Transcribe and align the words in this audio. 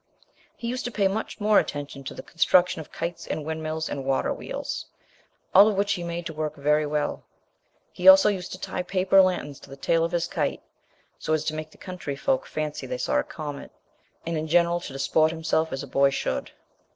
He 0.57 0.67
used 0.67 0.83
to 0.85 0.91
pay 0.91 1.07
much 1.07 1.39
more 1.39 1.59
attention 1.59 2.03
to 2.05 2.15
the 2.15 2.23
construction 2.23 2.81
of 2.81 2.91
kites 2.91 3.27
and 3.27 3.45
windmills 3.45 3.87
and 3.87 4.03
waterwheels, 4.03 4.87
all 5.53 5.67
of 5.67 5.75
which 5.77 5.93
he 5.93 6.03
made 6.03 6.25
to 6.25 6.33
work 6.33 6.55
very 6.55 6.87
well. 6.87 7.23
He 7.93 8.07
also 8.07 8.27
used 8.27 8.51
to 8.53 8.59
tie 8.59 8.81
paper 8.81 9.21
lanterns 9.21 9.59
to 9.59 9.69
the 9.69 9.77
tail 9.77 10.03
of 10.03 10.11
his 10.13 10.25
kite, 10.25 10.63
so 11.19 11.33
as 11.33 11.43
to 11.43 11.53
make 11.53 11.69
the 11.69 11.77
country 11.77 12.15
folk 12.15 12.47
fancy 12.47 12.87
they 12.87 12.97
saw 12.97 13.19
a 13.19 13.23
comet, 13.23 13.71
and 14.25 14.35
in 14.39 14.47
general 14.47 14.79
to 14.79 14.91
disport 14.93 15.29
himself 15.29 15.71
as 15.71 15.83
a 15.83 15.87
boy 15.87 16.09
should. 16.09 16.49